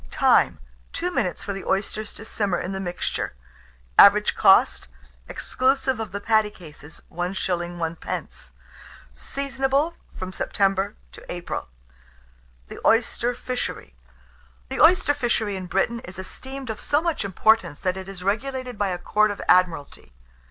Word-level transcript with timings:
Time. 0.09 0.57
2 0.93 1.11
minutes 1.11 1.43
for 1.43 1.53
the 1.53 1.63
oysters 1.63 2.11
to 2.11 2.25
simmer 2.25 2.57
in 2.59 2.71
the 2.71 2.79
mixture. 2.79 3.35
Average 3.99 4.33
cost, 4.33 4.87
exclusive 5.29 5.99
of 5.99 6.11
the 6.11 6.19
patty 6.19 6.49
cases, 6.49 7.03
1s. 7.11 7.37
1d. 7.37 8.51
Seasonable 9.15 9.93
from 10.17 10.33
September 10.33 10.95
to 11.11 11.23
April. 11.31 11.67
THE 12.65 12.79
OYSTER 12.83 13.35
FISHERY. 13.35 13.93
The 14.69 14.81
oyster 14.81 15.13
fishery 15.13 15.55
in 15.55 15.67
Britain 15.67 15.99
is 15.99 16.17
esteemed 16.17 16.71
of 16.71 16.79
so 16.79 16.99
much 17.03 17.23
importance, 17.23 17.79
that 17.81 17.95
it 17.95 18.09
is 18.09 18.23
regulated 18.23 18.79
by 18.79 18.87
a 18.87 18.97
Court 18.97 19.29
of 19.29 19.39
Admiralty. 19.47 20.13